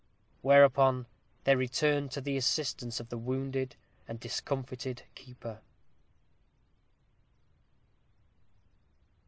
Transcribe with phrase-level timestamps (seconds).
[0.41, 1.05] Whereupon
[1.43, 3.75] they returned to the assistance of the wounded
[4.07, 5.61] and discomfited keeper.